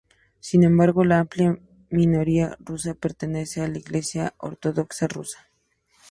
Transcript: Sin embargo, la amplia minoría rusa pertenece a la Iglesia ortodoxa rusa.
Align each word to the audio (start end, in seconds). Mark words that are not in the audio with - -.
Sin 0.39 0.63
embargo, 0.63 1.05
la 1.05 1.19
amplia 1.19 1.59
minoría 1.91 2.57
rusa 2.59 2.95
pertenece 2.95 3.61
a 3.61 3.67
la 3.67 3.77
Iglesia 3.77 4.33
ortodoxa 4.39 5.07
rusa. 5.07 5.51